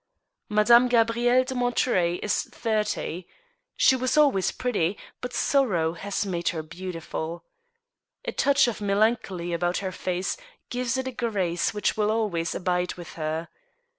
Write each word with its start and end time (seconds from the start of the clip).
Madame 0.49 0.87
Gabrielle 0.87 1.43
de 1.43 1.53
Monterey 1.53 2.15
is 2.23 2.45
thirty. 2.45 3.27
She 3.77 3.95
was 3.95 4.17
always 4.17 4.51
pretty, 4.51 4.97
but 5.21 5.31
sorrow 5.31 5.93
has 5.93 6.25
made 6.25 6.47
her 6.49 6.63
beautiful. 6.63 7.43
A 8.25 8.31
touch 8.31 8.67
of 8.67 8.81
melancholy 8.81 9.53
about 9.53 9.77
her 9.77 9.91
face 9.91 10.37
gives 10.71 10.97
it 10.97 11.07
a 11.07 11.11
grace 11.11 11.71
which 11.71 11.91
38 11.91 11.93
THE 11.93 11.93
STEEL 12.07 12.17
HAMMER. 12.17 12.23
will 12.23 12.31
alwa)rs 12.31 12.55
abide 12.55 12.93
with 12.95 13.13
her. 13.13 13.49